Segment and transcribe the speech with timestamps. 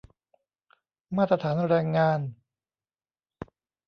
[1.17, 2.19] มาตรฐานแรงงาน